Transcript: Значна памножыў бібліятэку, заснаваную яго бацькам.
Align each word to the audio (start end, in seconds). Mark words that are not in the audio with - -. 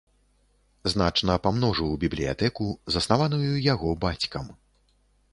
Значна 0.93 1.33
памножыў 1.43 1.91
бібліятэку, 2.03 2.69
заснаваную 2.95 3.51
яго 3.73 3.93
бацькам. 4.07 4.49